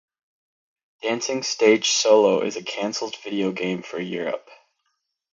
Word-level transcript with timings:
Dancing 1.03 1.43
Stage 1.43 1.91
Solo 1.91 2.41
is 2.41 2.55
a 2.55 2.63
cancelled 2.63 3.15
video 3.17 3.51
game 3.51 3.83
for 3.83 3.99
Europe. 3.99 4.49